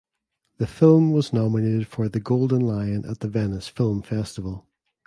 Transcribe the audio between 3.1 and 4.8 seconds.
the Venice Film Festival.